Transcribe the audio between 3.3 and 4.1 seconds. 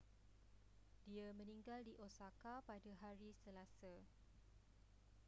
selasa